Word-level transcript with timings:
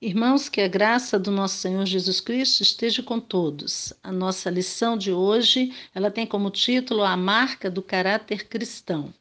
Irmãos, 0.00 0.48
que 0.48 0.60
a 0.60 0.68
graça 0.68 1.18
do 1.18 1.30
nosso 1.30 1.56
Senhor 1.56 1.86
Jesus 1.86 2.20
Cristo 2.20 2.62
esteja 2.62 3.02
com 3.02 3.18
todos. 3.18 3.92
A 4.02 4.12
nossa 4.12 4.50
lição 4.50 4.98
de 4.98 5.12
hoje, 5.12 5.72
ela 5.94 6.10
tem 6.10 6.26
como 6.26 6.50
título 6.50 7.02
A 7.02 7.16
Marca 7.16 7.70
do 7.70 7.80
Caráter 7.82 8.46
Cristão. 8.48 9.14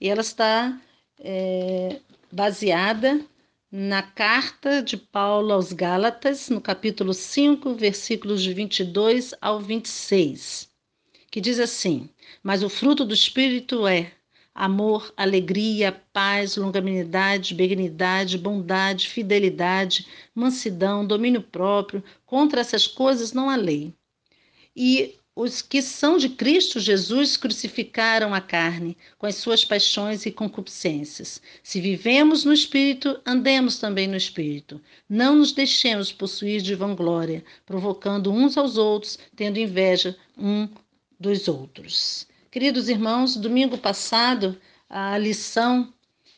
E 0.00 0.08
ela 0.08 0.22
está 0.22 0.80
é, 1.20 2.00
baseada 2.32 3.24
na 3.70 4.02
carta 4.02 4.82
de 4.82 4.96
Paulo 4.96 5.52
aos 5.52 5.72
Gálatas, 5.72 6.48
no 6.48 6.60
capítulo 6.60 7.12
5, 7.12 7.74
versículos 7.74 8.42
de 8.42 8.52
22 8.52 9.34
ao 9.40 9.60
26, 9.60 10.68
que 11.30 11.40
diz 11.40 11.58
assim: 11.58 12.08
Mas 12.42 12.62
o 12.62 12.68
fruto 12.68 13.04
do 13.04 13.12
Espírito 13.12 13.86
é 13.86 14.12
amor, 14.54 15.12
alegria, 15.16 15.92
paz, 16.12 16.56
longanimidade, 16.56 17.54
benignidade, 17.54 18.38
bondade, 18.38 19.08
fidelidade, 19.08 20.06
mansidão, 20.34 21.04
domínio 21.04 21.42
próprio. 21.42 22.04
Contra 22.24 22.60
essas 22.60 22.86
coisas 22.86 23.32
não 23.32 23.50
há 23.50 23.56
lei. 23.56 23.92
E 24.76 25.16
os 25.36 25.60
que 25.60 25.82
são 25.82 26.16
de 26.16 26.28
Cristo 26.28 26.78
Jesus 26.78 27.36
crucificaram 27.36 28.32
a 28.32 28.40
carne 28.40 28.96
com 29.18 29.26
as 29.26 29.34
suas 29.34 29.64
paixões 29.64 30.24
e 30.26 30.30
concupiscências. 30.30 31.42
Se 31.60 31.80
vivemos 31.80 32.44
no 32.44 32.52
Espírito, 32.52 33.20
andemos 33.26 33.78
também 33.80 34.06
no 34.06 34.16
Espírito. 34.16 34.80
Não 35.08 35.34
nos 35.34 35.50
deixemos 35.50 36.12
possuir 36.12 36.62
de 36.62 36.76
vanglória, 36.76 37.44
provocando 37.66 38.30
uns 38.32 38.56
aos 38.56 38.76
outros, 38.76 39.18
tendo 39.34 39.58
inveja 39.58 40.16
um 40.38 40.68
dos 41.18 41.48
outros. 41.48 42.28
Queridos 42.54 42.88
irmãos, 42.88 43.34
domingo 43.34 43.76
passado 43.76 44.56
a 44.88 45.18
lição 45.18 45.92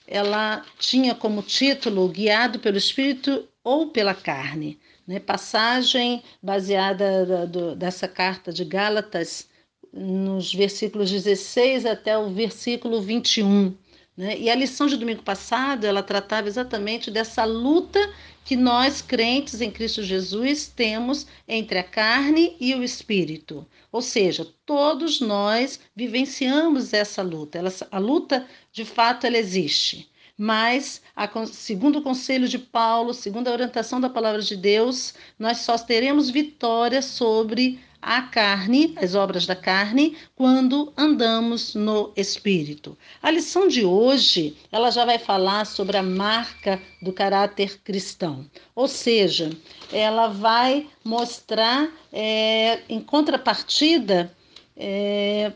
ela 0.07 0.65
tinha 0.79 1.15
como 1.15 1.43
título 1.43 2.09
Guiado 2.09 2.59
pelo 2.59 2.79
Espírito 2.79 3.47
ou 3.63 3.89
pela 3.89 4.15
Carne, 4.15 4.81
né? 5.07 5.21
passagem 5.21 6.23
baseada 6.43 7.27
da, 7.27 7.45
do, 7.45 7.77
dessa 7.77 8.09
carta 8.09 8.51
de 8.51 8.65
Gálatas 8.65 9.47
nos 9.93 10.55
versículos 10.55 11.11
16 11.11 11.85
até 11.85 12.17
o 12.17 12.31
versículo 12.31 13.03
21. 13.03 13.77
Né? 14.17 14.39
E 14.39 14.51
a 14.51 14.55
lição 14.55 14.87
de 14.87 14.97
domingo 14.97 15.23
passado 15.23 15.85
ela 15.85 16.03
tratava 16.03 16.49
exatamente 16.49 17.11
dessa 17.11 17.45
luta 17.45 17.99
que 18.45 18.57
nós, 18.57 19.03
crentes 19.03 19.61
em 19.61 19.71
Cristo 19.71 20.03
Jesus, 20.03 20.69
temos 20.69 21.27
entre 21.49 21.79
a 21.79 21.85
carne 21.85 22.57
e 22.61 22.75
o 22.75 22.83
espírito. 22.83 23.67
Ou 23.91 24.01
seja, 24.01 24.47
todos 24.65 25.21
nós 25.21 25.81
vivenciamos 25.95 26.93
essa 26.93 27.23
luta. 27.23 27.59
Ela, 27.59 27.73
a 27.91 27.99
luta, 27.99 28.47
de 28.73 28.85
fato, 28.85 29.27
ela 29.27 29.37
existe. 29.37 30.09
Mas, 30.39 31.03
a, 31.15 31.29
segundo 31.47 31.99
o 31.99 32.03
conselho 32.03 32.47
de 32.47 32.59
Paulo, 32.59 33.13
segundo 33.13 33.49
a 33.49 33.53
orientação 33.53 34.01
da 34.01 34.09
palavra 34.09 34.43
de 34.43 34.55
Deus, 34.55 35.15
nós 35.39 35.59
só 35.59 35.77
teremos 35.77 36.31
vitória 36.31 37.03
sobre 37.03 37.81
a 38.07 38.23
carne, 38.23 38.95
as 39.03 39.17
obras 39.17 39.47
da 39.47 39.57
carne, 39.57 40.17
quando 40.37 40.93
andamos 40.97 41.75
no 41.75 42.13
espírito. 42.15 42.97
A 43.21 43.33
lição 43.33 43.67
de 43.67 43.85
hoje, 43.85 44.57
ela 44.71 44.93
já 44.93 45.05
vai 45.05 45.19
falar 45.19 45.67
sobre 45.67 45.97
a 45.97 46.05
marca 46.05 46.81
do 47.03 47.13
caráter 47.13 47.81
cristão, 47.83 48.47
ou 48.77 48.87
seja, 48.87 49.51
ela 49.93 50.29
vai 50.29 50.87
mostrar 51.05 51.91
é, 52.13 52.81
em 52.89 53.01
contrapartida 53.01 54.33
é, 54.77 55.53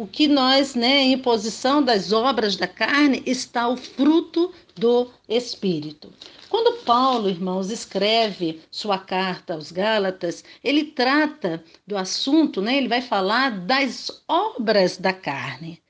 o 0.00 0.06
que 0.06 0.26
nós, 0.26 0.74
né, 0.74 1.02
em 1.02 1.18
posição 1.18 1.82
das 1.82 2.10
obras 2.10 2.56
da 2.56 2.66
carne, 2.66 3.22
está 3.26 3.68
o 3.68 3.76
fruto 3.76 4.50
do 4.74 5.10
Espírito. 5.28 6.10
Quando 6.48 6.82
Paulo, 6.84 7.28
irmãos, 7.28 7.70
escreve 7.70 8.62
sua 8.70 8.96
carta 8.96 9.52
aos 9.52 9.70
Gálatas, 9.70 10.42
ele 10.64 10.84
trata 10.84 11.62
do 11.86 11.98
assunto, 11.98 12.62
né, 12.62 12.78
ele 12.78 12.88
vai 12.88 13.02
falar 13.02 13.50
das 13.60 14.22
obras 14.26 14.96
da 14.96 15.12
carne. 15.12 15.82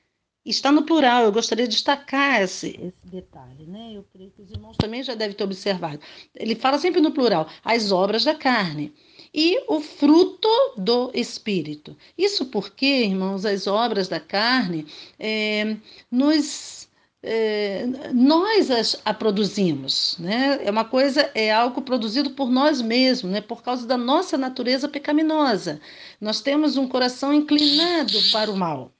Está 0.45 0.73
no 0.73 0.83
plural, 0.83 1.23
eu 1.23 1.31
gostaria 1.31 1.65
de 1.65 1.75
destacar 1.75 2.41
esse, 2.41 2.69
esse 2.69 3.05
detalhe, 3.05 3.65
né? 3.65 3.91
Eu 3.93 4.03
creio 4.11 4.31
que 4.31 4.41
os 4.41 4.51
irmãos 4.51 4.75
também 4.75 5.03
já 5.03 5.13
devem 5.15 5.37
ter 5.37 5.43
observado. 5.43 6.01
Ele 6.35 6.55
fala 6.55 6.79
sempre 6.79 6.99
no 6.99 7.11
plural, 7.11 7.47
as 7.63 7.93
obras 7.93 8.25
da 8.25 8.35
carne 8.35 8.91
e 9.33 9.63
o 9.67 9.79
fruto 9.79 10.49
do 10.77 11.11
Espírito. 11.13 11.95
Isso 12.17 12.45
porque, 12.47 12.85
irmãos, 12.85 13.45
as 13.45 13.67
obras 13.67 14.07
da 14.07 14.19
carne 14.19 14.85
é, 15.19 15.77
nos. 16.09 16.81
É, 17.23 17.85
nós 18.13 18.71
as, 18.71 18.99
a 19.05 19.13
produzimos, 19.13 20.17
né? 20.17 20.59
É 20.63 20.71
uma 20.71 20.83
coisa, 20.83 21.29
é 21.35 21.51
algo 21.51 21.83
produzido 21.83 22.31
por 22.31 22.49
nós 22.49 22.81
mesmos, 22.81 23.31
né? 23.31 23.41
Por 23.41 23.61
causa 23.61 23.85
da 23.85 23.95
nossa 23.95 24.39
natureza 24.39 24.89
pecaminosa. 24.89 25.79
Nós 26.19 26.41
temos 26.41 26.77
um 26.77 26.87
coração 26.87 27.31
inclinado 27.31 28.17
para 28.31 28.49
o 28.49 28.57
mal. 28.57 28.91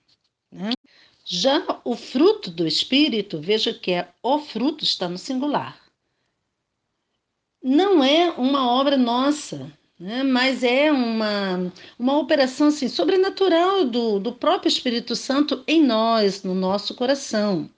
Né? 0.52 0.72
Já 1.26 1.66
o 1.84 1.96
fruto 1.96 2.52
do 2.52 2.68
Espírito, 2.68 3.40
veja 3.42 3.74
que 3.74 3.92
é 3.92 4.08
o 4.22 4.38
fruto, 4.38 4.84
está 4.84 5.10
no 5.10 5.18
singular. 5.18 5.82
Não 7.64 8.04
é 8.04 8.30
uma 8.32 8.70
obra 8.70 8.98
nossa, 8.98 9.72
né? 10.02 10.24
mas 10.24 10.64
é 10.64 10.92
uma, 10.92 11.72
uma 11.98 12.18
operação 12.18 12.70
assim, 12.70 12.88
sobrenatural 12.88 13.86
do, 13.86 14.20
do 14.20 14.34
próprio 14.34 14.68
Espírito 14.68 15.16
Santo 15.16 15.64
em 15.68 15.82
nós, 15.84 16.44
no 16.44 16.56
nosso 16.56 16.96
coração. 16.96 17.70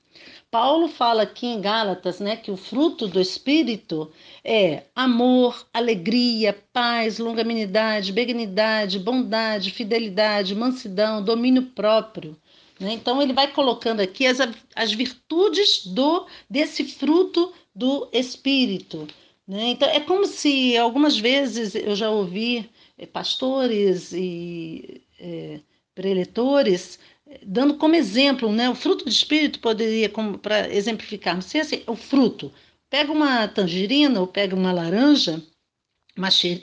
Paulo 0.49 0.87
fala 0.87 1.23
aqui 1.23 1.47
em 1.47 1.59
Gálatas 1.59 2.19
né, 2.19 2.37
que 2.37 2.49
o 2.49 2.55
fruto 2.55 3.07
do 3.07 3.19
Espírito 3.19 4.09
é 4.43 4.83
amor, 4.95 5.65
alegria, 5.73 6.57
paz, 6.71 7.19
longanimidade, 7.19 8.13
benignidade, 8.13 8.99
bondade, 8.99 9.71
fidelidade, 9.71 10.55
mansidão, 10.55 11.23
domínio 11.23 11.63
próprio. 11.63 12.37
Né? 12.79 12.93
Então, 12.93 13.21
ele 13.21 13.33
vai 13.33 13.51
colocando 13.51 13.99
aqui 13.99 14.27
as, 14.27 14.37
as 14.75 14.93
virtudes 14.93 15.87
do 15.87 16.25
desse 16.49 16.85
fruto 16.85 17.51
do 17.75 18.07
Espírito. 18.13 19.07
Né? 19.47 19.71
Então, 19.71 19.89
é 19.89 19.99
como 19.99 20.25
se 20.25 20.77
algumas 20.77 21.17
vezes 21.17 21.75
eu 21.75 21.95
já 21.95 22.09
ouvi 22.09 22.69
é, 22.97 23.05
pastores 23.05 24.13
e 24.13 25.01
é, 25.19 25.59
preletores 25.93 26.99
eh, 27.27 27.39
dando 27.45 27.75
como 27.77 27.95
exemplo, 27.95 28.51
né? 28.51 28.69
O 28.69 28.75
fruto 28.75 29.05
do 29.05 29.09
espírito 29.09 29.59
poderia, 29.59 30.09
para 30.41 30.73
exemplificar, 30.73 31.41
ser 31.41 31.59
assim, 31.59 31.83
o 31.87 31.95
fruto. 31.95 32.51
Pega 32.89 33.11
uma 33.11 33.47
tangerina 33.47 34.19
ou 34.21 34.27
pega 34.27 34.55
uma 34.55 34.71
laranja, 34.71 35.41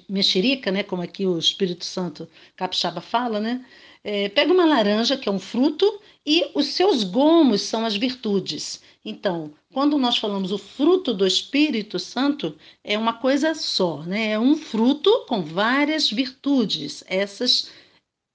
mexerica, 0.08 0.70
né? 0.70 0.82
Como 0.82 1.02
aqui 1.02 1.26
o 1.26 1.38
Espírito 1.38 1.84
Santo 1.84 2.28
capixaba 2.56 3.00
fala, 3.00 3.40
né? 3.40 3.64
É, 4.02 4.28
pega 4.28 4.52
uma 4.52 4.64
laranja, 4.64 5.16
que 5.16 5.28
é 5.28 5.32
um 5.32 5.38
fruto, 5.38 6.00
e 6.24 6.50
os 6.54 6.66
seus 6.66 7.02
gomos 7.04 7.62
são 7.62 7.84
as 7.84 7.96
virtudes. 7.96 8.82
Então, 9.04 9.52
quando 9.72 9.96
nós 9.98 10.18
falamos 10.18 10.52
o 10.52 10.58
fruto 10.58 11.14
do 11.14 11.26
Espírito 11.26 11.98
Santo, 11.98 12.56
é 12.84 12.98
uma 12.98 13.14
coisa 13.14 13.54
só, 13.54 14.02
né? 14.02 14.32
É 14.32 14.38
um 14.38 14.56
fruto 14.56 15.24
com 15.26 15.42
várias 15.42 16.10
virtudes, 16.10 17.02
essas 17.06 17.70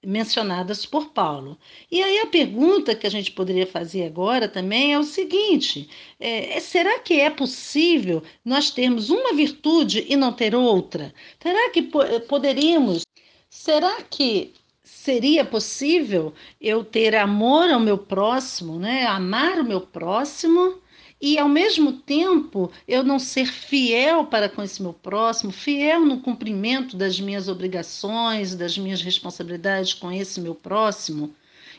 mencionadas 0.05 0.85
por 0.85 1.09
Paulo. 1.11 1.57
E 1.91 2.01
aí 2.01 2.19
a 2.19 2.27
pergunta 2.27 2.95
que 2.95 3.07
a 3.07 3.09
gente 3.09 3.31
poderia 3.31 3.65
fazer 3.67 4.05
agora 4.05 4.47
também 4.47 4.93
é 4.93 4.99
o 4.99 5.03
seguinte: 5.03 5.89
é, 6.19 6.57
é 6.57 6.59
será 6.59 6.99
que 6.99 7.19
é 7.19 7.29
possível 7.29 8.23
nós 8.43 8.71
termos 8.71 9.09
uma 9.09 9.33
virtude 9.33 10.05
e 10.07 10.15
não 10.15 10.31
ter 10.31 10.55
outra? 10.55 11.13
Será 11.39 11.69
que 11.71 11.83
poderíamos? 12.27 13.03
Será 13.49 14.01
que 14.03 14.53
seria 14.85 15.43
possível 15.43 16.31
eu 16.61 16.85
ter 16.85 17.15
amor 17.15 17.69
ao 17.71 17.79
meu 17.79 17.97
próximo, 17.97 18.77
né? 18.77 19.05
Amar 19.07 19.59
o 19.59 19.65
meu 19.65 19.81
próximo 19.81 20.79
e 21.19 21.39
ao 21.39 21.49
mesmo 21.49 21.93
tempo 21.93 22.71
eu 22.87 23.03
não 23.03 23.17
ser 23.17 23.47
fiel 23.47 24.25
para 24.27 24.47
com 24.47 24.61
esse 24.61 24.81
meu 24.83 24.93
próximo, 24.93 25.51
fiel 25.51 26.05
no 26.05 26.21
cumprimento 26.21 26.95
das 26.95 27.19
minhas 27.19 27.47
obrigações, 27.47 28.53
das 28.53 28.77
minhas 28.77 29.01
responsabilidades 29.01 29.95
com 29.95 30.11
esse 30.11 30.39
meu 30.39 30.53
próximo? 30.53 31.33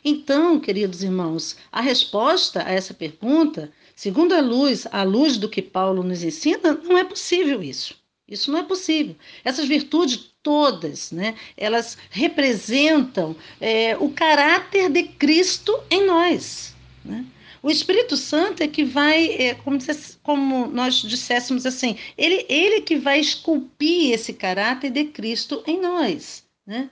Então, 0.05 0.59
queridos 0.59 1.03
irmãos, 1.03 1.57
a 1.71 1.81
resposta 1.81 2.67
a 2.67 2.73
essa 2.73 2.93
pergunta, 2.93 3.71
segundo 3.95 4.35
a 4.35 4.41
luz, 4.41 4.87
a 4.91 5.05
luz 5.05 5.37
do 5.37 5.49
que 5.49 5.63
Paulo 5.63 6.03
nos 6.03 6.25
ensina, 6.25 6.75
não 6.75 6.99
é 6.99 7.05
possível 7.05 7.63
isso. 7.63 8.06
Isso 8.29 8.51
não 8.51 8.59
é 8.59 8.63
possível. 8.63 9.15
Essas 9.45 9.69
virtudes 9.69 10.33
todas, 10.43 11.13
né, 11.13 11.37
elas 11.57 11.97
representam 12.11 13.37
é, 13.61 13.97
o 13.97 14.11
caráter 14.11 14.91
de 14.91 15.05
Cristo 15.05 15.81
em 15.91 16.07
nós. 16.07 16.75
Né? 17.05 17.25
O 17.63 17.71
Espírito 17.71 18.17
Santo 18.17 18.63
é 18.63 18.69
que 18.69 18.85
vai, 18.85 19.27
é, 19.27 19.55
como, 19.55 19.79
como, 20.23 20.67
nós 20.69 20.97
disséssemos 20.97 21.67
assim, 21.67 21.99
ele, 22.17 22.47
ele 22.49 22.81
que 22.81 22.97
vai 22.97 23.19
esculpir 23.19 24.13
esse 24.13 24.33
caráter 24.33 24.91
de 24.91 25.05
Cristo 25.05 25.63
em 25.67 25.81
nós. 25.81 26.45
Né? 26.67 26.91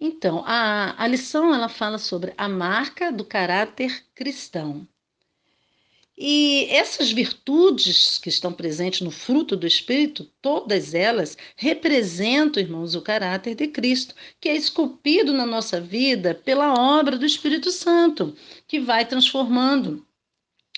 Então, 0.00 0.42
a, 0.44 1.00
a 1.00 1.06
lição 1.06 1.54
ela 1.54 1.68
fala 1.68 1.98
sobre 1.98 2.32
a 2.36 2.48
marca 2.48 3.12
do 3.12 3.24
caráter 3.24 4.04
cristão. 4.14 4.86
E 6.24 6.66
essas 6.70 7.10
virtudes 7.10 8.16
que 8.16 8.28
estão 8.28 8.52
presentes 8.52 9.00
no 9.00 9.10
fruto 9.10 9.56
do 9.56 9.66
Espírito, 9.66 10.24
todas 10.40 10.94
elas 10.94 11.36
representam, 11.56 12.62
irmãos, 12.62 12.94
o 12.94 13.02
caráter 13.02 13.56
de 13.56 13.66
Cristo, 13.66 14.14
que 14.40 14.48
é 14.48 14.54
esculpido 14.54 15.32
na 15.32 15.44
nossa 15.44 15.80
vida 15.80 16.32
pela 16.32 16.74
obra 16.74 17.18
do 17.18 17.26
Espírito 17.26 17.72
Santo, 17.72 18.36
que 18.68 18.78
vai 18.78 19.04
transformando 19.04 20.06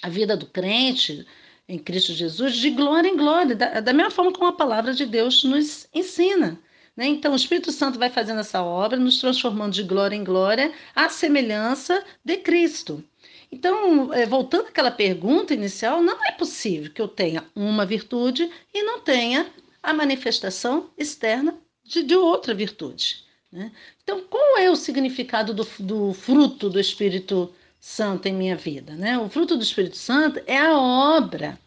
a 0.00 0.08
vida 0.08 0.35
do 0.35 0.46
crente 0.46 1.26
em 1.69 1.79
Cristo 1.79 2.14
Jesus 2.14 2.56
de 2.56 2.70
glória 2.70 3.11
em 3.11 3.17
glória, 3.19 3.55
da, 3.55 3.81
da 3.81 3.93
mesma 3.93 4.11
forma 4.11 4.32
como 4.32 4.47
a 4.47 4.56
palavra 4.56 4.94
de 4.94 5.05
Deus 5.05 5.44
nos 5.44 5.87
ensina. 5.93 6.58
Né? 6.96 7.06
Então, 7.06 7.32
o 7.32 7.37
Espírito 7.37 7.73
Santo 7.73 7.99
vai 7.99 8.11
fazendo 8.11 8.41
essa 8.41 8.62
obra, 8.62 8.99
nos 8.99 9.20
transformando 9.20 9.73
de 9.73 9.82
glória 9.82 10.17
em 10.17 10.25
glória, 10.25 10.73
à 10.94 11.08
semelhança 11.08 12.05
de 12.25 12.37
Cristo. 12.37 13.02
Então, 13.50 14.12
é, 14.12 14.26
voltando 14.26 14.69
àquela 14.69 14.91
pergunta 14.91 15.55
inicial, 15.55 16.02
não 16.02 16.25
é 16.25 16.32
possível 16.32 16.91
que 16.91 17.00
eu 17.00 17.08
tenha 17.08 17.44
uma 17.55 17.87
virtude 17.87 18.50
e 18.73 18.82
não 18.82 19.00
tenha 19.00 19.46
a 19.82 19.93
manifestação 19.93 20.91
externa 20.96 21.55
de, 21.85 22.02
de 22.02 22.17
outra 22.17 22.55
virtude. 22.55 23.25
Né? 23.52 23.70
Então, 24.02 24.23
qual 24.23 24.58
é 24.58 24.70
o 24.70 24.76
significado 24.76 25.55
do, 25.55 25.67
do, 25.79 26.12
fruto 26.12 26.69
do 26.69 26.81
Espírito 26.81 27.52
Santo 27.79 28.26
em 28.26 28.32
minha 28.32 28.56
vida? 28.56 28.94
Né? 28.94 29.19
O 29.19 29.29
fruto 29.29 29.56
do 29.56 29.62
Espírito 29.62 29.97
Santo 29.97 30.40
é 30.47 30.58
a 30.58 30.76
obra? 30.76 31.58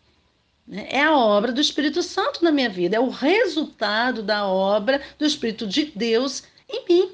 É 0.71 1.01
a 1.01 1.15
obra 1.15 1.51
do 1.51 1.61
Espírito 1.61 2.03
Santo 2.03 2.43
na 2.43 2.51
minha 2.51 2.69
vida, 2.69 2.97
é 2.97 2.99
o 2.99 3.09
resultado 3.09 4.21
da 4.21 4.45
obra 4.45 5.01
do 5.17 5.25
Espírito 5.25 5.65
de 5.65 5.85
Deus 5.95 6.43
em 6.69 6.85
mim, 6.87 7.11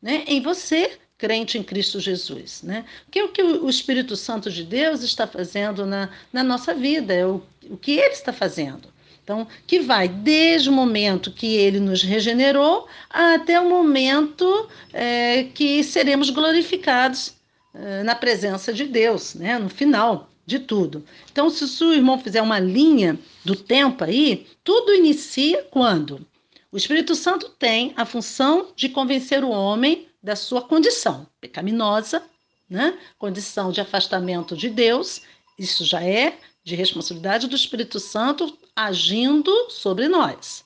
né? 0.00 0.24
em 0.26 0.40
você 0.40 0.98
crente 1.16 1.56
em 1.56 1.62
Cristo 1.62 2.00
Jesus, 2.00 2.62
né? 2.62 2.84
Que 3.10 3.20
é 3.20 3.24
o 3.24 3.28
que 3.28 3.42
o 3.42 3.68
Espírito 3.68 4.16
Santo 4.16 4.50
de 4.50 4.62
Deus 4.62 5.02
está 5.02 5.26
fazendo 5.26 5.86
na, 5.86 6.10
na 6.32 6.42
nossa 6.42 6.74
vida, 6.74 7.14
é 7.14 7.24
o, 7.24 7.42
o 7.70 7.76
que 7.76 7.92
ele 7.92 8.12
está 8.12 8.32
fazendo. 8.32 8.92
Então, 9.22 9.46
que 9.66 9.80
vai 9.80 10.06
desde 10.06 10.68
o 10.68 10.72
momento 10.72 11.32
que 11.32 11.54
ele 11.54 11.80
nos 11.80 12.02
regenerou 12.02 12.86
até 13.08 13.58
o 13.58 13.70
momento 13.70 14.68
é, 14.92 15.44
que 15.44 15.82
seremos 15.82 16.28
glorificados 16.28 17.32
é, 17.74 18.02
na 18.02 18.14
presença 18.14 18.70
de 18.70 18.84
Deus, 18.84 19.34
né? 19.34 19.58
No 19.58 19.70
final 19.70 20.28
de 20.46 20.58
tudo. 20.58 21.04
Então, 21.30 21.48
se 21.50 21.64
o 21.64 21.68
seu 21.68 21.92
irmão 21.92 22.18
fizer 22.18 22.42
uma 22.42 22.58
linha 22.58 23.18
do 23.44 23.56
tempo 23.56 24.04
aí, 24.04 24.46
tudo 24.62 24.94
inicia 24.94 25.62
quando? 25.70 26.26
O 26.70 26.76
Espírito 26.76 27.14
Santo 27.14 27.48
tem 27.50 27.92
a 27.96 28.04
função 28.04 28.68
de 28.74 28.88
convencer 28.88 29.44
o 29.44 29.50
homem 29.50 30.08
da 30.22 30.34
sua 30.34 30.62
condição 30.62 31.26
pecaminosa, 31.40 32.22
né? 32.68 32.98
condição 33.18 33.70
de 33.70 33.80
afastamento 33.80 34.56
de 34.56 34.68
Deus, 34.68 35.22
isso 35.58 35.84
já 35.84 36.02
é 36.02 36.38
de 36.64 36.74
responsabilidade 36.74 37.46
do 37.46 37.54
Espírito 37.54 38.00
Santo 38.00 38.58
agindo 38.74 39.52
sobre 39.70 40.08
nós. 40.08 40.64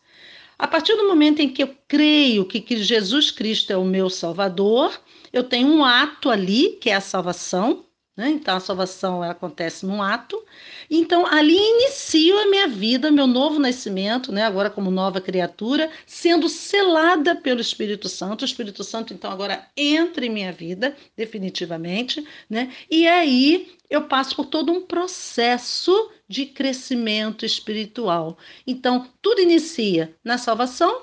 A 0.58 0.66
partir 0.66 0.96
do 0.96 1.06
momento 1.06 1.40
em 1.40 1.48
que 1.48 1.62
eu 1.62 1.76
creio 1.86 2.44
que, 2.44 2.60
que 2.60 2.82
Jesus 2.82 3.30
Cristo 3.30 3.72
é 3.72 3.76
o 3.76 3.84
meu 3.84 4.08
Salvador, 4.08 4.98
eu 5.32 5.44
tenho 5.44 5.68
um 5.68 5.84
ato 5.84 6.30
ali, 6.30 6.78
que 6.80 6.90
é 6.90 6.94
a 6.94 7.00
salvação, 7.00 7.84
né? 8.18 8.30
Então, 8.30 8.56
a 8.56 8.60
salvação 8.60 9.22
acontece 9.22 9.86
num 9.86 10.02
ato. 10.02 10.44
Então, 10.90 11.24
ali 11.24 11.56
inicio 11.56 12.36
a 12.36 12.50
minha 12.50 12.66
vida, 12.66 13.12
meu 13.12 13.28
novo 13.28 13.60
nascimento, 13.60 14.32
né? 14.32 14.42
agora 14.42 14.68
como 14.68 14.90
nova 14.90 15.20
criatura, 15.20 15.88
sendo 16.04 16.48
selada 16.48 17.36
pelo 17.36 17.60
Espírito 17.60 18.08
Santo. 18.08 18.42
O 18.42 18.44
Espírito 18.44 18.82
Santo, 18.82 19.14
então, 19.14 19.30
agora 19.30 19.64
entra 19.76 20.26
em 20.26 20.30
minha 20.30 20.50
vida, 20.50 20.96
definitivamente. 21.16 22.26
Né? 22.50 22.74
E 22.90 23.06
aí 23.06 23.72
eu 23.88 24.08
passo 24.08 24.34
por 24.34 24.46
todo 24.46 24.72
um 24.72 24.84
processo 24.84 26.10
de 26.28 26.44
crescimento 26.44 27.46
espiritual. 27.46 28.36
Então, 28.66 29.08
tudo 29.22 29.42
inicia 29.42 30.12
na 30.24 30.38
salvação, 30.38 31.02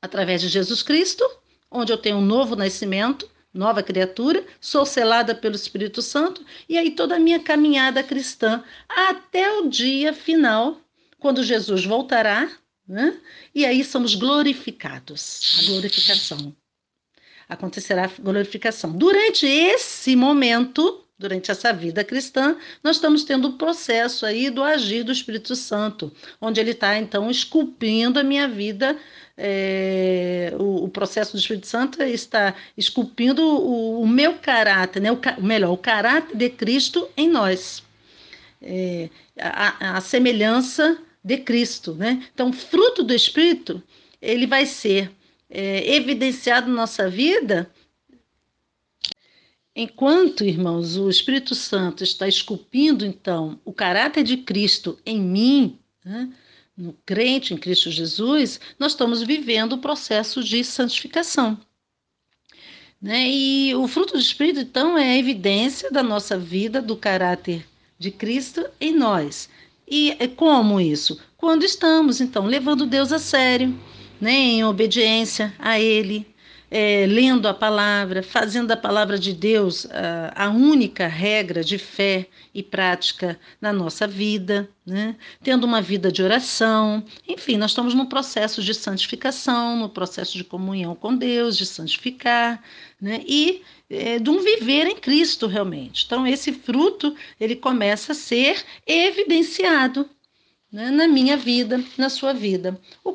através 0.00 0.40
de 0.40 0.46
Jesus 0.46 0.80
Cristo, 0.80 1.28
onde 1.68 1.92
eu 1.92 1.98
tenho 1.98 2.18
um 2.18 2.24
novo 2.24 2.54
nascimento 2.54 3.28
nova 3.52 3.82
criatura, 3.82 4.44
sou 4.60 4.86
selada 4.86 5.34
pelo 5.34 5.54
Espírito 5.54 6.00
Santo, 6.00 6.44
e 6.68 6.78
aí 6.78 6.90
toda 6.90 7.16
a 7.16 7.20
minha 7.20 7.40
caminhada 7.40 8.02
cristã 8.02 8.64
até 8.88 9.50
o 9.58 9.68
dia 9.68 10.12
final, 10.12 10.80
quando 11.18 11.42
Jesus 11.42 11.84
voltará, 11.84 12.50
né? 12.86 13.18
e 13.54 13.64
aí 13.64 13.84
somos 13.84 14.14
glorificados 14.14 15.40
a 15.60 15.66
glorificação. 15.66 16.56
Acontecerá 17.48 18.06
a 18.06 18.22
glorificação. 18.22 18.92
Durante 18.92 19.46
esse 19.46 20.16
momento, 20.16 21.04
durante 21.22 21.50
essa 21.50 21.72
vida 21.72 22.04
cristã, 22.04 22.56
nós 22.82 22.96
estamos 22.96 23.24
tendo 23.24 23.48
o 23.48 23.52
processo 23.54 24.26
aí 24.26 24.50
do 24.50 24.62
agir 24.62 25.02
do 25.02 25.12
Espírito 25.12 25.56
Santo, 25.56 26.12
onde 26.40 26.60
ele 26.60 26.72
está 26.72 26.98
então 26.98 27.30
esculpindo 27.30 28.18
a 28.18 28.22
minha 28.22 28.46
vida 28.46 28.98
é, 29.36 30.52
o, 30.58 30.84
o, 30.84 30.88
processo 30.88 31.32
do 31.32 31.38
Espírito 31.38 31.66
Santo 31.66 32.02
está 32.02 32.54
esculpindo 32.76 33.42
o, 33.42 34.02
o 34.02 34.06
meu 34.06 34.34
caráter, 34.34 35.00
né? 35.00 35.10
o, 35.10 35.18
melhor, 35.42 35.72
o 35.72 35.76
caráter 35.76 36.36
de 36.36 36.50
Cristo 36.50 37.08
em 37.16 37.28
nós. 37.28 37.82
É, 38.60 39.08
a, 39.38 39.96
a, 39.96 40.00
semelhança 40.00 40.98
de 41.24 41.38
Cristo. 41.38 41.94
Né? 41.94 42.22
Então, 42.32 42.52
fruto 42.52 43.02
do 43.02 43.14
Espírito, 43.14 43.82
ele 44.20 44.46
vai 44.46 44.66
ser 44.66 45.10
é, 45.50 45.94
evidenciado 45.94 46.68
na 46.68 46.74
nossa 46.74 47.08
vida 47.08 47.70
Enquanto, 49.74 50.44
irmãos, 50.44 50.98
o 50.98 51.08
Espírito 51.08 51.54
Santo 51.54 52.04
está 52.04 52.28
esculpindo, 52.28 53.06
então, 53.06 53.58
o 53.64 53.72
caráter 53.72 54.22
de 54.22 54.36
Cristo 54.36 54.98
em 55.04 55.18
mim, 55.18 55.78
né? 56.04 56.30
no 56.76 56.92
crente 57.06 57.54
em 57.54 57.56
Cristo 57.56 57.90
Jesus, 57.90 58.60
nós 58.78 58.92
estamos 58.92 59.22
vivendo 59.22 59.72
o 59.72 59.78
processo 59.78 60.44
de 60.44 60.62
santificação. 60.62 61.58
Né? 63.00 63.30
E 63.30 63.74
o 63.74 63.88
fruto 63.88 64.12
do 64.12 64.20
Espírito, 64.20 64.60
então, 64.60 64.98
é 64.98 65.12
a 65.12 65.18
evidência 65.18 65.90
da 65.90 66.02
nossa 66.02 66.38
vida, 66.38 66.82
do 66.82 66.94
caráter 66.94 67.66
de 67.98 68.10
Cristo 68.10 68.68
em 68.78 68.94
nós. 68.94 69.48
E 69.88 70.14
é 70.18 70.28
como 70.28 70.80
isso? 70.80 71.18
Quando 71.36 71.64
estamos, 71.64 72.20
então, 72.20 72.44
levando 72.44 72.84
Deus 72.84 73.10
a 73.10 73.18
sério, 73.18 73.74
né? 74.20 74.32
em 74.32 74.64
obediência 74.64 75.54
a 75.58 75.80
Ele, 75.80 76.26
é, 76.74 77.04
lendo 77.06 77.46
a 77.46 77.52
palavra, 77.52 78.22
fazendo 78.22 78.70
a 78.70 78.76
palavra 78.78 79.18
de 79.18 79.34
Deus 79.34 79.86
a, 79.90 80.46
a, 80.46 80.48
única 80.48 81.06
regra 81.06 81.62
de 81.62 81.76
fé 81.76 82.26
e 82.54 82.62
prática 82.62 83.38
na 83.60 83.74
nossa 83.74 84.06
vida, 84.06 84.66
né? 84.86 85.14
tendo 85.42 85.64
uma 85.64 85.82
vida 85.82 86.10
de 86.10 86.22
oração. 86.22 87.04
Enfim, 87.28 87.58
nós 87.58 87.72
estamos 87.72 87.92
no 87.92 88.08
processo 88.08 88.62
de 88.62 88.72
santificação, 88.72 89.76
no 89.76 89.90
processo 89.90 90.32
de 90.38 90.44
comunhão 90.44 90.94
com 90.94 91.14
Deus, 91.14 91.58
de 91.58 91.66
santificar, 91.66 92.62
né? 92.98 93.22
e 93.26 93.60
é, 93.90 94.18
de 94.18 94.30
um 94.30 94.40
viver 94.40 94.86
em 94.86 94.96
Cristo 94.96 95.46
realmente. 95.46 96.04
Então, 96.06 96.26
esse 96.26 96.54
fruto 96.54 97.14
ele 97.38 97.54
começa 97.54 98.12
a 98.12 98.14
ser 98.14 98.64
evidenciado 98.86 100.08
né? 100.72 100.90
na 100.90 101.06
minha 101.06 101.36
vida, 101.36 101.84
na 101.98 102.08
sua 102.08 102.32
vida. 102.32 102.80
O 103.04 103.12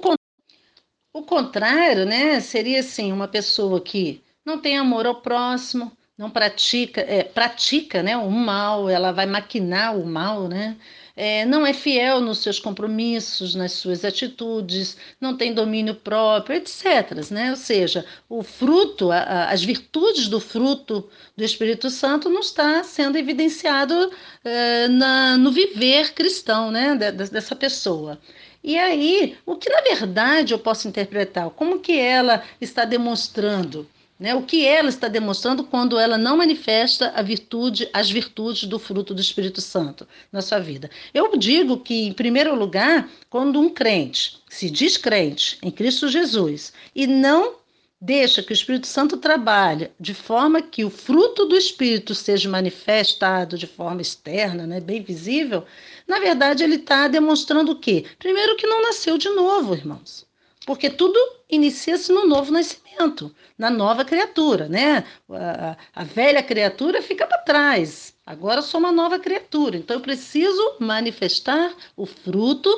o 1.17 1.23
contrário, 1.23 2.05
né, 2.05 2.39
seria 2.39 2.79
assim, 2.79 3.11
uma 3.11 3.27
pessoa 3.27 3.81
que 3.81 4.21
não 4.45 4.59
tem 4.59 4.77
amor 4.77 5.05
ao 5.05 5.15
próximo, 5.15 5.91
não 6.17 6.29
pratica, 6.29 7.01
é, 7.01 7.23
pratica, 7.23 8.01
né, 8.03 8.15
o 8.17 8.29
mal, 8.29 8.89
ela 8.89 9.11
vai 9.11 9.25
maquinar 9.25 9.97
o 9.97 10.05
mal, 10.05 10.47
né? 10.47 10.77
É, 11.19 11.45
não 11.45 11.65
é 11.65 11.73
fiel 11.73 12.21
nos 12.21 12.37
seus 12.37 12.59
compromissos, 12.59 13.55
nas 13.55 13.71
suas 13.71 14.05
atitudes, 14.05 14.95
não 15.19 15.35
tem 15.35 15.51
domínio 15.51 15.95
próprio, 15.95 16.57
etc. 16.57 17.31
Né? 17.31 17.49
Ou 17.49 17.55
seja, 17.55 18.05
o 18.29 18.43
fruto, 18.43 19.11
a, 19.11 19.17
a, 19.17 19.49
as 19.49 19.63
virtudes 19.63 20.27
do 20.27 20.39
fruto 20.39 21.09
do 21.35 21.43
Espírito 21.43 21.89
Santo 21.89 22.29
não 22.29 22.41
está 22.41 22.83
sendo 22.83 23.17
evidenciado 23.17 24.11
é, 24.45 24.87
na, 24.89 25.37
no 25.39 25.51
viver 25.51 26.13
cristão 26.13 26.69
né? 26.69 26.95
dessa 26.95 27.55
pessoa. 27.55 28.19
E 28.63 28.77
aí, 28.77 29.37
o 29.45 29.55
que 29.55 29.69
na 29.69 29.81
verdade 29.81 30.53
eu 30.53 30.59
posso 30.59 30.87
interpretar? 30.87 31.49
Como 31.51 31.79
que 31.79 31.97
ela 31.97 32.43
está 32.59 32.85
demonstrando? 32.85 33.87
Né? 34.19 34.33
O 34.33 34.41
que 34.41 34.65
ela 34.65 34.89
está 34.89 35.07
demonstrando 35.07 35.63
quando 35.63 35.99
ela 35.99 36.17
não 36.17 36.37
manifesta 36.37 37.11
a 37.15 37.21
virtude, 37.21 37.87
as 37.93 38.09
virtudes 38.09 38.63
do 38.63 38.79
fruto 38.79 39.13
do 39.13 39.21
Espírito 39.21 39.61
Santo 39.61 40.07
na 40.31 40.41
sua 40.41 40.59
vida? 40.59 40.89
Eu 41.13 41.37
digo 41.37 41.77
que, 41.77 42.07
em 42.07 42.13
primeiro 42.13 42.55
lugar, 42.55 43.07
quando 43.29 43.59
um 43.59 43.69
crente 43.69 44.39
se 44.49 44.71
diz 44.71 44.97
crente 44.97 45.59
em 45.61 45.69
Cristo 45.69 46.07
Jesus 46.07 46.73
e 46.95 47.05
não 47.05 47.56
deixa 47.99 48.43
que 48.43 48.51
o 48.51 48.53
Espírito 48.53 48.87
Santo 48.87 49.17
trabalhe 49.17 49.91
de 49.99 50.13
forma 50.13 50.61
que 50.61 50.85
o 50.85 50.89
fruto 50.89 51.45
do 51.45 51.55
Espírito 51.55 52.13
seja 52.13 52.49
manifestado 52.49 53.57
de 53.57 53.67
forma 53.67 54.01
externa, 54.01 54.67
né, 54.67 54.79
bem 54.79 55.01
visível, 55.01 55.65
na 56.07 56.19
verdade, 56.19 56.63
ele 56.63 56.75
está 56.75 57.07
demonstrando 57.07 57.71
o 57.71 57.79
quê? 57.79 58.05
Primeiro, 58.19 58.55
que 58.55 58.67
não 58.67 58.81
nasceu 58.81 59.17
de 59.17 59.29
novo, 59.29 59.73
irmãos. 59.73 60.25
Porque 60.65 60.89
tudo 60.89 61.17
inicia-se 61.49 62.11
no 62.11 62.27
novo 62.27 62.51
nascimento, 62.51 63.33
na 63.57 63.69
nova 63.69 64.03
criatura, 64.03 64.67
né? 64.67 65.05
A, 65.31 65.77
a 65.95 66.03
velha 66.03 66.43
criatura 66.43 67.01
fica 67.01 67.25
para 67.25 67.37
trás. 67.37 68.13
Agora 68.25 68.61
sou 68.61 68.81
uma 68.81 68.91
nova 68.91 69.17
criatura, 69.17 69.77
então 69.77 69.95
eu 69.95 70.01
preciso 70.01 70.75
manifestar 70.79 71.73
o 71.95 72.05
fruto, 72.05 72.69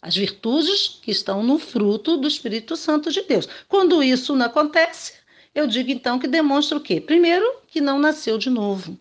as 0.00 0.16
virtudes 0.16 1.00
que 1.02 1.10
estão 1.10 1.42
no 1.42 1.58
fruto 1.58 2.16
do 2.16 2.28
Espírito 2.28 2.76
Santo 2.76 3.10
de 3.10 3.22
Deus. 3.22 3.48
Quando 3.68 4.02
isso 4.02 4.34
não 4.34 4.46
acontece, 4.46 5.14
eu 5.54 5.66
digo 5.66 5.90
então 5.90 6.18
que 6.18 6.28
demonstra 6.28 6.78
o 6.78 6.80
quê? 6.80 7.00
Primeiro, 7.00 7.44
que 7.66 7.80
não 7.80 7.98
nasceu 7.98 8.38
de 8.38 8.48
novo. 8.48 8.98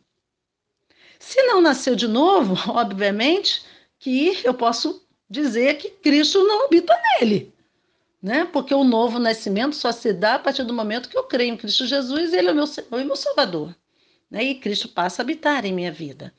Se 1.19 1.41
não 1.43 1.61
nasceu 1.61 1.95
de 1.95 2.07
novo, 2.07 2.55
obviamente 2.71 3.63
que 3.99 4.39
eu 4.43 4.53
posso 4.53 5.05
dizer 5.29 5.77
que 5.77 5.89
Cristo 5.89 6.43
não 6.43 6.65
habita 6.65 6.97
nele. 7.19 7.53
Né? 8.21 8.45
Porque 8.45 8.73
o 8.73 8.83
novo 8.83 9.19
nascimento 9.19 9.75
só 9.75 9.91
se 9.91 10.11
dá 10.11 10.35
a 10.35 10.39
partir 10.39 10.63
do 10.63 10.73
momento 10.73 11.09
que 11.09 11.17
eu 11.17 11.23
creio 11.23 11.53
em 11.53 11.57
Cristo 11.57 11.85
Jesus 11.85 12.33
Ele 12.33 12.49
é 12.49 12.51
o 12.51 12.55
meu 12.55 12.67
Senhor 12.67 12.99
e 12.99 13.05
meu 13.05 13.15
Salvador. 13.15 13.75
Né? 14.29 14.43
E 14.43 14.55
Cristo 14.55 14.89
passa 14.89 15.21
a 15.21 15.23
habitar 15.23 15.65
em 15.65 15.73
minha 15.73 15.91
vida. 15.91 16.33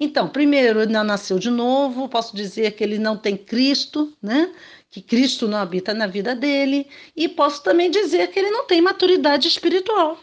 Então, 0.00 0.28
primeiro, 0.28 0.80
ele 0.80 0.92
não 0.92 1.04
nasceu 1.04 1.38
de 1.38 1.50
novo, 1.50 2.08
posso 2.08 2.34
dizer 2.34 2.72
que 2.72 2.82
ele 2.82 2.98
não 2.98 3.16
tem 3.16 3.36
Cristo, 3.36 4.12
né? 4.22 4.52
que 4.90 5.02
Cristo 5.02 5.48
não 5.48 5.58
habita 5.58 5.92
na 5.92 6.06
vida 6.06 6.34
dele, 6.34 6.86
e 7.16 7.28
posso 7.28 7.62
também 7.62 7.90
dizer 7.90 8.30
que 8.30 8.38
ele 8.38 8.50
não 8.50 8.66
tem 8.66 8.80
maturidade 8.80 9.48
espiritual. 9.48 10.18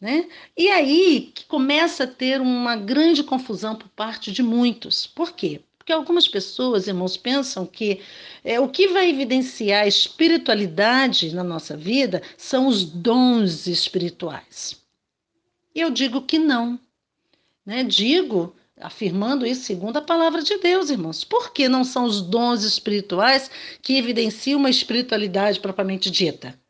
Né? 0.00 0.28
E 0.56 0.68
aí 0.68 1.32
que 1.34 1.44
começa 1.44 2.04
a 2.04 2.06
ter 2.06 2.40
uma 2.40 2.76
grande 2.76 3.22
confusão 3.22 3.76
por 3.76 3.88
parte 3.88 4.32
de 4.32 4.42
muitos. 4.42 5.06
Por 5.06 5.32
quê? 5.32 5.60
Porque 5.76 5.92
algumas 5.92 6.28
pessoas, 6.28 6.86
irmãos, 6.86 7.16
pensam 7.16 7.66
que 7.66 8.00
é, 8.44 8.60
o 8.60 8.68
que 8.68 8.88
vai 8.88 9.10
evidenciar 9.10 9.86
espiritualidade 9.86 11.34
na 11.34 11.42
nossa 11.42 11.76
vida 11.76 12.22
são 12.36 12.68
os 12.68 12.84
dons 12.84 13.66
espirituais. 13.66 14.87
E 15.78 15.80
eu 15.80 15.90
digo 15.90 16.22
que 16.22 16.40
não. 16.40 16.76
Né? 17.64 17.84
Digo, 17.84 18.52
afirmando 18.80 19.46
isso 19.46 19.62
segundo 19.62 19.96
a 19.96 20.02
palavra 20.02 20.42
de 20.42 20.58
Deus, 20.58 20.90
irmãos. 20.90 21.22
Por 21.22 21.52
que 21.52 21.68
não 21.68 21.84
são 21.84 22.02
os 22.02 22.20
dons 22.20 22.64
espirituais 22.64 23.48
que 23.80 23.96
evidenciam 23.96 24.58
uma 24.58 24.70
espiritualidade 24.70 25.60
propriamente 25.60 26.10
dita? 26.10 26.60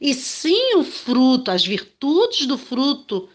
E 0.00 0.12
sim 0.12 0.74
o 0.74 0.82
fruto, 0.82 1.52
as 1.52 1.64
virtudes 1.64 2.44
do 2.44 2.58
fruto 2.58 3.28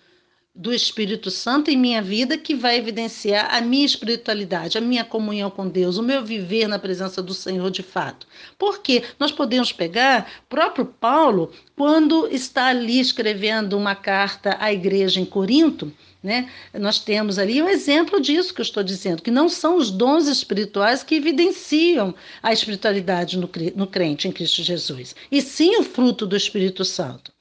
do 0.54 0.74
Espírito 0.74 1.32
Santo 1.32 1.72
em 1.72 1.78
minha 1.78 2.02
vida 2.02 2.38
que 2.38 2.54
vai 2.54 2.78
evidenciar 2.78 3.56
a 3.56 3.62
minha 3.62 3.86
espiritualidade, 3.86 4.78
a 4.78 4.82
minha 4.82 5.06
comunhão 5.06 5.50
com 5.50 5.68
Deus, 5.68 5.98
o 5.98 6.04
meu 6.04 6.26
viver 6.26 6.68
na 6.68 6.78
presença 6.78 7.24
do 7.24 7.34
Senhor 7.34 7.72
de 7.72 7.82
fato. 7.82 8.28
Porque 8.60 9.02
nós 9.18 9.32
podemos 9.32 9.72
pegar 9.72 10.30
próprio 10.50 10.86
Paulo 10.86 11.54
quando 11.76 12.28
está 12.28 12.66
ali 12.66 13.00
escrevendo 13.00 13.78
uma 13.78 13.96
carta 13.96 14.58
à 14.60 14.74
igreja 14.74 15.22
em 15.22 15.26
Corinto, 15.26 15.92
né? 16.22 16.52
Nós 16.74 17.00
temos 17.00 17.40
ali 17.40 17.62
um 17.62 17.68
exemplo 17.68 18.20
disso 18.22 18.54
que 18.54 18.62
eu 18.62 18.66
estou 18.66 18.84
dizendo, 18.84 19.24
que 19.24 19.32
não 19.32 19.50
são 19.50 19.78
os 19.78 19.90
dons 19.90 20.28
espirituais 20.28 21.02
que 21.02 21.16
evidenciam 21.16 22.14
a 22.44 22.54
espiritualidade 22.54 23.38
no, 23.38 23.88
crente 23.88 24.28
em 24.28 24.32
Cristo 24.32 24.62
Jesus, 24.62 25.16
e 25.32 25.42
sim 25.42 25.78
o 25.78 25.84
fruto 25.84 26.28
do 26.28 26.36
Espírito 26.36 26.86
Santo. 26.86 27.32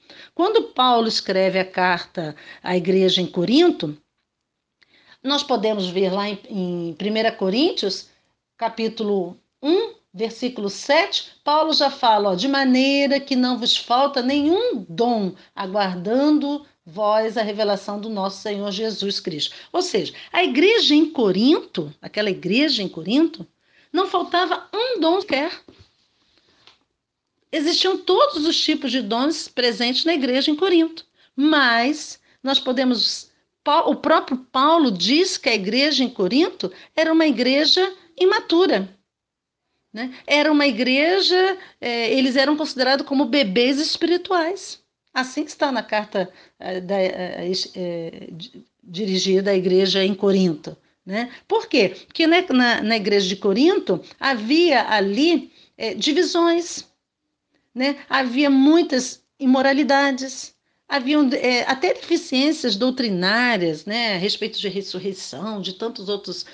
Quando 0.41 0.63
Paulo 0.63 1.07
escreve 1.07 1.59
a 1.59 1.63
carta 1.63 2.35
à 2.63 2.75
igreja 2.75 3.21
em 3.21 3.27
Corinto, 3.27 3.95
nós 5.23 5.43
podemos 5.43 5.87
ver 5.87 6.11
lá 6.11 6.27
em, 6.27 6.39
em 6.49 6.97
1 6.99 7.37
Coríntios, 7.37 8.09
capítulo 8.57 9.37
1, 9.61 9.93
versículo 10.11 10.67
7, 10.67 11.33
Paulo 11.43 11.73
já 11.73 11.91
fala, 11.91 12.31
ó, 12.31 12.33
de 12.33 12.47
maneira 12.47 13.19
que 13.19 13.35
não 13.35 13.59
vos 13.59 13.77
falta 13.77 14.23
nenhum 14.23 14.83
dom, 14.89 15.35
aguardando 15.55 16.65
vós 16.83 17.37
a 17.37 17.43
revelação 17.43 18.01
do 18.01 18.09
nosso 18.09 18.41
Senhor 18.41 18.71
Jesus 18.71 19.19
Cristo. 19.19 19.55
Ou 19.71 19.83
seja, 19.83 20.11
a 20.33 20.43
igreja 20.43 20.95
em 20.95 21.11
Corinto, 21.11 21.93
aquela 22.01 22.31
igreja 22.31 22.81
em 22.81 22.89
Corinto, 22.89 23.45
não 23.93 24.07
faltava 24.07 24.67
um 24.73 24.99
dom 24.99 25.21
sequer 25.21 25.51
existiam 27.51 27.97
todos 27.97 28.45
os 28.45 28.59
tipos 28.59 28.91
de 28.91 29.01
dons 29.01 29.47
presentes 29.47 30.05
na 30.05 30.13
igreja 30.13 30.49
em 30.49 30.55
Corinto. 30.55 31.05
Mas 31.35 32.19
nós 32.43 32.59
podemos. 32.59 33.29
O 33.85 33.95
próprio 33.95 34.37
Paulo 34.37 34.91
diz 34.91 35.37
que 35.37 35.49
a 35.49 35.53
igreja 35.53 36.03
em 36.03 36.09
Corinto 36.09 36.71
era 36.95 37.13
uma 37.13 37.27
igreja 37.27 37.93
imatura. 38.17 38.89
Né? 39.93 40.13
Era 40.25 40.51
uma 40.51 40.65
igreja, 40.65 41.57
é, 41.79 42.11
eles 42.13 42.35
eram 42.35 42.55
considerados 42.55 43.05
como 43.05 43.25
bebês 43.25 43.79
espirituais. 43.79 44.81
Assim 45.13 45.43
está 45.43 45.71
na 45.71 45.83
carta 45.83 46.31
é, 46.57 46.79
da, 46.79 46.95
é, 46.99 48.29
dirigida 48.81 49.51
à 49.51 49.55
igreja 49.55 50.03
em 50.03 50.15
Corinto. 50.15 50.75
Né? 51.05 51.31
Por 51.47 51.67
quê? 51.67 51.89
Porque 52.07 52.25
na, 52.25 52.41
na, 52.49 52.81
na 52.81 52.95
igreja 52.95 53.27
de 53.27 53.35
Corinto 53.35 54.01
havia 54.19 54.87
ali 54.89 55.51
é, 55.77 55.93
divisões 55.93 56.90
né? 57.73 57.97
havia 58.09 58.49
muitas 58.49 59.23
imoralidades, 59.39 60.55
haviam 60.87 61.29
é, 61.33 61.63
até 61.63 61.93
deficiências 61.93 62.75
doutrinárias 62.75 63.85
né, 63.85 64.15
a 64.15 64.17
respeito 64.17 64.59
de 64.59 64.67
ressurreição, 64.69 65.61
de 65.61 65.73
tantos 65.73 66.09
outros 66.09 66.45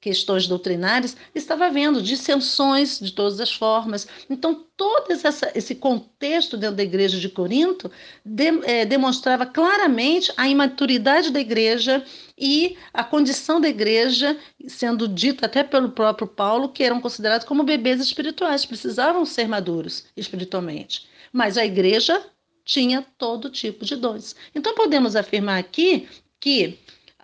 questões 0.00 0.46
doutrinárias, 0.46 1.16
estava 1.34 1.66
havendo 1.66 2.00
dissensões 2.02 3.00
de 3.00 3.12
todas 3.12 3.40
as 3.40 3.52
formas. 3.52 4.06
Então, 4.28 4.64
todo 4.76 5.10
essa, 5.10 5.50
esse 5.54 5.74
contexto 5.74 6.56
dentro 6.56 6.76
da 6.76 6.82
igreja 6.82 7.18
de 7.18 7.28
Corinto 7.28 7.90
de, 8.24 8.46
é, 8.64 8.84
demonstrava 8.84 9.46
claramente 9.46 10.32
a 10.36 10.48
imaturidade 10.48 11.30
da 11.30 11.40
igreja 11.40 12.04
e 12.38 12.76
a 12.92 13.02
condição 13.02 13.60
da 13.60 13.68
igreja, 13.68 14.38
sendo 14.68 15.08
dita 15.08 15.46
até 15.46 15.64
pelo 15.64 15.90
próprio 15.90 16.28
Paulo, 16.28 16.68
que 16.68 16.84
eram 16.84 17.00
considerados 17.00 17.46
como 17.46 17.64
bebês 17.64 18.00
espirituais, 18.00 18.66
precisavam 18.66 19.24
ser 19.24 19.48
maduros 19.48 20.04
espiritualmente. 20.16 21.08
Mas 21.32 21.56
a 21.56 21.64
igreja 21.64 22.22
tinha 22.64 23.04
todo 23.16 23.50
tipo 23.50 23.84
de 23.84 23.96
dons. 23.96 24.36
Então, 24.54 24.74
podemos 24.74 25.16
afirmar 25.16 25.58
aqui 25.58 26.08
que 26.38 26.78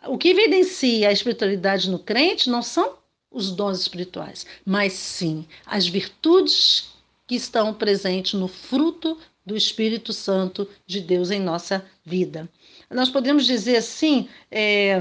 o 0.07 0.19
que 0.19 0.29
evidencia 0.29 1.09
a 1.09 1.13
espiritualidade 1.13 1.91
no 1.91 1.99
crente 1.99 2.51
não 2.51 2.63
são 2.63 2.99
os 3.31 3.51
dons 3.51 3.81
espirituais, 3.81 4.47
mas 4.65 4.93
sim 4.93 5.47
as 5.67 5.87
virtudes 5.87 6.91
que 7.27 7.35
estão 7.35 7.73
presentes 7.73 8.35
no 8.35 8.49
fruto 8.49 9.19
do 9.45 9.57
Espírito 9.57 10.13
Santo 10.13 10.69
de 10.87 11.01
Deus 11.01 11.31
em 11.31 11.41
nossa 11.41 11.85
vida. 12.05 12.49
Nós 12.91 13.09
podemos 13.09 13.47
dizer 13.47 13.77
assim, 13.77 14.29
é, 14.51 15.01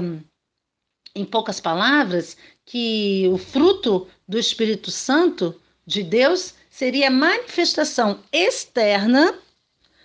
em 1.14 1.24
poucas 1.24 1.60
palavras, 1.60 2.36
que 2.64 3.28
o 3.30 3.38
fruto 3.38 4.08
do 4.26 4.38
Espírito 4.38 4.90
Santo 4.90 5.54
de 5.86 6.02
Deus 6.02 6.54
seria 6.70 7.08
a 7.08 7.10
manifestação 7.10 8.20
externa 8.32 9.38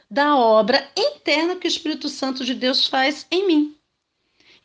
da 0.09 0.35
obra 0.35 0.89
interna 0.97 1.55
que 1.55 1.67
o 1.67 1.69
Espírito 1.69 2.09
Santo 2.09 2.43
de 2.43 2.53
Deus 2.53 2.87
faz 2.87 3.25
em 3.31 3.47
mim. 3.47 3.76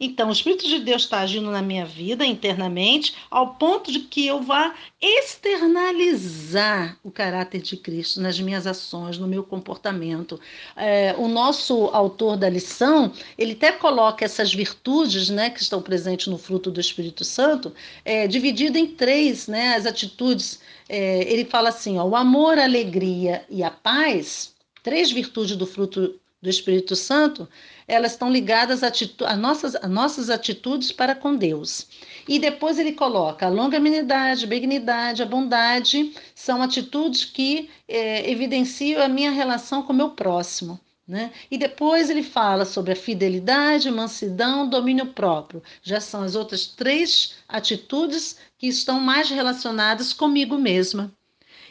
Então, 0.05 0.31
o 0.31 0.33
Espírito 0.33 0.67
de 0.67 0.81
Deus 0.81 1.03
está 1.03 1.21
agindo 1.21 1.49
na 1.49 1.63
minha 1.63 1.87
vida 1.87 2.27
internamente, 2.27 3.15
ao 3.31 3.55
ponto 3.55 3.93
de 3.93 4.01
que 4.01 4.27
eu 4.27 4.43
vá 4.43 4.75
externalizar 5.01 6.99
o 7.05 7.11
caráter 7.11 7.63
de 7.63 7.77
Cristo 7.77 8.21
nas 8.21 8.41
minhas 8.41 8.67
ações, 8.67 9.17
no 9.17 9.29
meu 9.29 9.45
comportamento. 9.45 10.41
É, 10.75 11.15
o 11.17 11.29
nosso 11.29 11.85
autor 11.93 12.37
da 12.37 12.49
lição, 12.49 13.13
ele 13.39 13.53
até 13.53 13.71
coloca 13.71 14.25
essas 14.25 14.53
virtudes 14.53 15.31
né, 15.31 15.51
que 15.51 15.63
estão 15.63 15.81
presentes 15.81 16.27
no 16.27 16.37
fruto 16.37 16.69
do 16.69 16.81
Espírito 16.81 17.25
Santo, 17.25 17.73
é, 18.05 18.27
dividido 18.27 18.77
em 18.77 18.89
três, 18.89 19.47
né, 19.47 19.77
as 19.77 19.87
atitudes. 19.87 20.59
É, 20.89 21.33
ele 21.33 21.45
fala 21.45 21.69
assim: 21.69 21.97
ó, 21.99 22.05
o 22.05 22.17
amor, 22.17 22.59
a 22.59 22.65
alegria 22.65 23.45
e 23.49 23.63
a 23.63 23.71
paz, 23.71 24.53
três 24.83 25.13
virtudes 25.13 25.55
do 25.55 25.65
fruto 25.65 26.19
do 26.43 26.51
Espírito 26.51 26.97
Santo, 26.97 27.49
elas 27.87 28.13
estão 28.13 28.31
ligadas 28.31 28.83
a, 28.83 29.37
nossas, 29.37 29.81
nossas 29.89 30.29
atitudes 30.29 30.91
para 30.91 31.15
com 31.15 31.37
Deus. 31.37 31.87
E 32.27 32.39
depois 32.41 32.81
ele 32.81 32.93
coloca 32.93 33.47
a 33.47 33.49
longanimidade, 33.49 34.47
benignidade, 34.47 35.23
a 35.23 35.27
bondade, 35.27 36.13
são 36.35 36.61
atitudes 36.61 37.25
que 37.25 37.71
é, 37.87 38.29
evidenciam 38.29 39.01
a 39.01 39.09
minha 39.09 39.31
relação 39.31 39.85
com 39.85 39.93
o 39.93 39.97
meu 39.97 40.11
próximo. 40.11 40.81
Né? 41.07 41.33
E 41.51 41.59
depois 41.59 42.11
ele 42.11 42.23
fala 42.23 42.65
sobre 42.65 42.93
a 42.93 42.97
fidelidade, 42.97 43.91
mansidão, 43.91 44.69
domínio 44.69 45.07
próprio. 45.13 45.63
Já 45.83 46.01
são 46.01 46.23
as 46.23 46.35
outras 46.35 46.67
três 46.67 47.35
atitudes 47.49 48.39
que 48.59 48.67
estão 48.67 49.01
mais 49.01 49.29
relacionadas 49.29 50.13
comigo 50.13 50.57
mesma. 50.57 51.13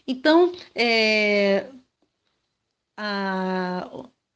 Então, 0.05 0.51
é, 0.75 1.67
a, 2.97 3.87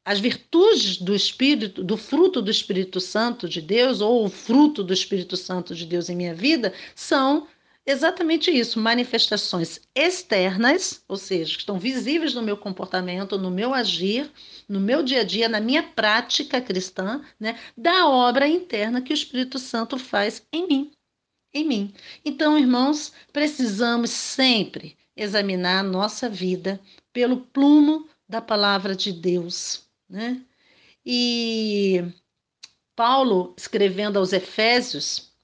as 0.06 0.20
virtudes 0.20 0.98
do 0.98 1.16
Espírito, 1.16 1.84
do 1.84 1.98
fruto 1.98 2.40
do 2.40 2.52
Espírito 2.52 3.02
Santo 3.02 3.50
de 3.50 3.60
Deus, 3.60 4.02
ou 4.02 4.24
o 4.24 4.30
fruto 4.30 4.84
do 4.84 4.94
Espírito 4.94 5.36
Santo 5.36 5.74
de 5.74 5.84
Deus 5.84 6.10
em 6.10 6.16
minha 6.16 6.36
vida, 6.36 6.72
são 6.94 7.48
exatamente 7.84 8.52
isso, 8.52 8.80
manifestações 8.80 9.82
externas, 9.96 11.04
ou 11.08 11.18
seja, 11.18 11.54
que 11.54 11.60
estão 11.60 11.80
visíveis 11.80 12.36
no 12.36 12.42
meu 12.42 12.56
comportamento, 12.56 13.38
no 13.38 13.50
meu 13.50 13.74
agir, 13.74 14.32
no 14.70 14.80
meu 14.80 15.02
dia 15.02 15.22
a 15.22 15.24
dia, 15.24 15.50
na 15.50 15.60
minha 15.60 15.82
prática 15.82 16.62
cristã, 16.62 17.22
né, 17.40 17.60
da 17.76 18.08
obra 18.08 18.48
interna 18.48 19.02
que 19.02 19.12
o 19.12 19.14
Espírito 19.14 19.58
Santo 19.58 19.98
faz 19.98 20.46
em 20.52 20.68
mim. 20.68 20.92
Em 21.54 21.68
mim. 21.68 21.94
Então, 22.24 22.58
irmãos, 22.58 23.12
precisamos 23.32 24.12
sempre 24.12 24.98
examinar 25.16 25.80
a 25.80 25.84
nossa 25.84 26.30
vida 26.30 26.80
pelo 27.14 27.38
plumo 27.38 28.08
da 28.28 28.42
palavra 28.42 28.96
de 28.96 29.14
Deus, 29.14 29.85
né? 30.10 30.46
E 31.06 32.04
Paulo, 32.96 33.56
escrevendo 33.58 34.20
aos 34.20 34.34
Efésios, 34.34 35.35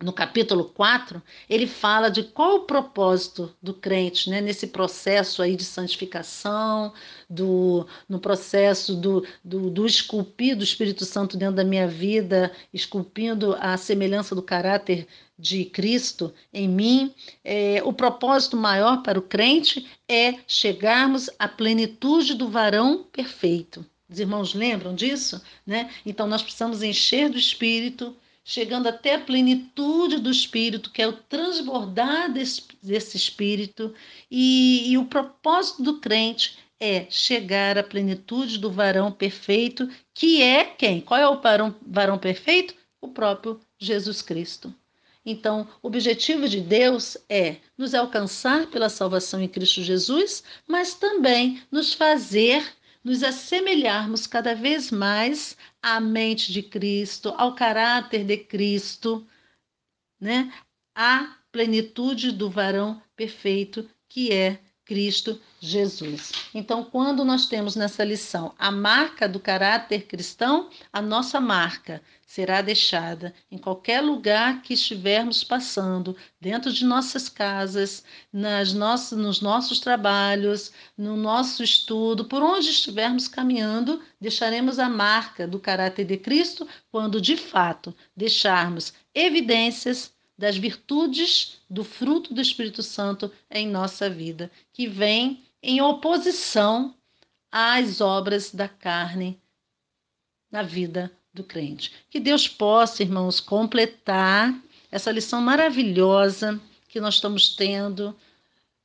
no 0.00 0.12
capítulo 0.12 0.64
4, 0.64 1.20
ele 1.50 1.66
fala 1.66 2.08
de 2.08 2.22
qual 2.22 2.56
o 2.56 2.60
propósito 2.60 3.52
do 3.60 3.74
crente, 3.74 4.30
né, 4.30 4.40
nesse 4.40 4.68
processo 4.68 5.42
aí 5.42 5.56
de 5.56 5.64
santificação, 5.64 6.92
do, 7.28 7.86
no 8.08 8.20
processo 8.20 8.94
do, 8.94 9.26
do, 9.42 9.68
do 9.70 9.86
esculpir 9.86 10.56
do 10.56 10.62
Espírito 10.62 11.04
Santo 11.04 11.36
dentro 11.36 11.56
da 11.56 11.64
minha 11.64 11.88
vida, 11.88 12.52
esculpindo 12.72 13.56
a 13.58 13.76
semelhança 13.76 14.34
do 14.34 14.42
caráter 14.42 15.06
de 15.36 15.64
Cristo 15.64 16.32
em 16.52 16.68
mim. 16.68 17.12
É, 17.44 17.82
o 17.84 17.92
propósito 17.92 18.56
maior 18.56 19.02
para 19.02 19.18
o 19.18 19.22
crente 19.22 19.88
é 20.08 20.36
chegarmos 20.46 21.28
à 21.38 21.48
plenitude 21.48 22.34
do 22.34 22.48
varão 22.48 23.04
perfeito. 23.12 23.84
Os 24.08 24.18
irmãos 24.18 24.54
lembram 24.54 24.94
disso? 24.94 25.42
Né? 25.66 25.90
Então, 26.06 26.26
nós 26.26 26.42
precisamos 26.42 26.82
encher 26.82 27.28
do 27.28 27.36
Espírito, 27.36 28.16
chegando 28.48 28.86
até 28.86 29.16
a 29.16 29.20
plenitude 29.20 30.18
do 30.20 30.30
Espírito, 30.30 30.90
que 30.90 31.02
é 31.02 31.06
o 31.06 31.12
transbordar 31.12 32.32
desse, 32.32 32.62
desse 32.82 33.14
Espírito, 33.14 33.94
e, 34.30 34.90
e 34.90 34.96
o 34.96 35.04
propósito 35.04 35.82
do 35.82 36.00
crente 36.00 36.56
é 36.80 37.04
chegar 37.10 37.76
à 37.76 37.82
plenitude 37.82 38.56
do 38.56 38.70
varão 38.70 39.12
perfeito, 39.12 39.86
que 40.14 40.40
é 40.42 40.64
quem? 40.64 40.98
Qual 40.98 41.20
é 41.20 41.28
o 41.28 41.38
varão, 41.38 41.76
varão 41.86 42.16
perfeito? 42.16 42.74
O 43.02 43.08
próprio 43.08 43.60
Jesus 43.78 44.22
Cristo. 44.22 44.74
Então, 45.26 45.68
o 45.82 45.88
objetivo 45.88 46.48
de 46.48 46.62
Deus 46.62 47.18
é 47.28 47.56
nos 47.76 47.94
alcançar 47.94 48.68
pela 48.68 48.88
salvação 48.88 49.42
em 49.42 49.48
Cristo 49.48 49.82
Jesus, 49.82 50.42
mas 50.66 50.94
também 50.94 51.62
nos 51.70 51.92
fazer 51.92 52.64
nos 53.08 53.22
assemelharmos 53.22 54.26
cada 54.26 54.54
vez 54.54 54.90
mais 54.90 55.56
à 55.80 55.98
mente 55.98 56.52
de 56.52 56.62
Cristo, 56.62 57.30
ao 57.38 57.54
caráter 57.54 58.22
de 58.22 58.36
Cristo, 58.36 59.26
né? 60.20 60.52
à 60.94 61.38
plenitude 61.50 62.30
do 62.32 62.50
varão 62.50 63.02
perfeito 63.16 63.88
que 64.10 64.30
é 64.30 64.60
Cristo 64.88 65.38
Jesus. 65.60 66.32
Então, 66.54 66.82
quando 66.82 67.22
nós 67.22 67.44
temos 67.44 67.76
nessa 67.76 68.02
lição 68.02 68.54
a 68.58 68.70
marca 68.70 69.28
do 69.28 69.38
caráter 69.38 70.06
cristão, 70.06 70.70
a 70.90 71.02
nossa 71.02 71.38
marca 71.38 72.00
será 72.26 72.62
deixada 72.62 73.34
em 73.50 73.58
qualquer 73.58 74.00
lugar 74.00 74.62
que 74.62 74.72
estivermos 74.72 75.44
passando, 75.44 76.16
dentro 76.40 76.72
de 76.72 76.86
nossas 76.86 77.28
casas, 77.28 78.02
nas 78.32 78.72
nossas, 78.72 79.18
nos 79.18 79.42
nossos 79.42 79.78
trabalhos, 79.78 80.72
no 80.96 81.18
nosso 81.18 81.62
estudo, 81.62 82.24
por 82.24 82.42
onde 82.42 82.70
estivermos 82.70 83.28
caminhando, 83.28 84.00
deixaremos 84.18 84.78
a 84.78 84.88
marca 84.88 85.46
do 85.46 85.60
caráter 85.60 86.06
de 86.06 86.16
Cristo 86.16 86.66
quando 86.90 87.20
de 87.20 87.36
fato 87.36 87.94
deixarmos 88.16 88.94
evidências 89.14 90.16
das 90.38 90.56
virtudes 90.56 91.58
do 91.68 91.82
fruto 91.82 92.32
do 92.32 92.40
Espírito 92.40 92.82
Santo 92.82 93.30
em 93.50 93.66
nossa 93.66 94.08
vida, 94.08 94.50
que 94.72 94.86
vem 94.86 95.42
em 95.60 95.82
oposição 95.82 96.94
às 97.50 98.00
obras 98.00 98.52
da 98.54 98.68
carne 98.68 99.40
na 100.50 100.62
vida 100.62 101.10
do 101.34 101.42
crente. 101.42 101.92
Que 102.08 102.20
Deus 102.20 102.46
possa, 102.46 103.02
irmãos, 103.02 103.40
completar 103.40 104.54
essa 104.90 105.10
lição 105.10 105.42
maravilhosa 105.42 106.60
que 106.88 107.00
nós 107.00 107.14
estamos 107.14 107.56
tendo 107.56 108.16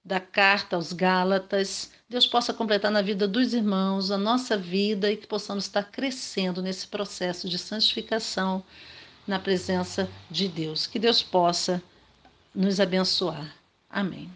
da 0.03 0.19
carta 0.19 0.75
aos 0.75 0.91
Gálatas. 0.91 1.91
Deus 2.09 2.27
possa 2.27 2.53
completar 2.53 2.91
na 2.91 3.01
vida 3.01 3.27
dos 3.27 3.53
irmãos, 3.53 4.11
a 4.11 4.17
nossa 4.17 4.57
vida 4.57 5.11
e 5.11 5.17
que 5.17 5.27
possamos 5.27 5.65
estar 5.65 5.83
crescendo 5.83 6.61
nesse 6.61 6.87
processo 6.87 7.47
de 7.47 7.57
santificação 7.57 8.63
na 9.27 9.39
presença 9.39 10.09
de 10.29 10.47
Deus. 10.47 10.87
Que 10.87 10.99
Deus 10.99 11.21
possa 11.21 11.81
nos 12.53 12.79
abençoar. 12.79 13.55
Amém. 13.89 14.29